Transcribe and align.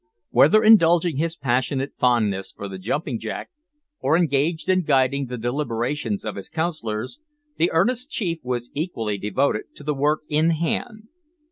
Whether 0.31 0.63
indulging 0.63 1.17
his 1.17 1.35
passionate 1.35 1.93
fondness 1.95 2.51
for 2.53 2.67
the 2.67 2.79
jumping 2.79 3.19
jack, 3.19 3.51
or 3.99 4.17
engaged 4.17 4.67
in 4.67 4.81
guiding 4.81 5.27
the 5.27 5.37
deliberations 5.37 6.25
of 6.25 6.37
his 6.37 6.49
counsellors, 6.49 7.19
the 7.57 7.69
earnest 7.71 8.09
chief 8.09 8.39
was 8.41 8.71
equally 8.73 9.19
devoted 9.19 9.75
to 9.75 9.83
the 9.83 9.93
work 9.93 10.21
in 10.27 10.49
hand. 10.49 11.09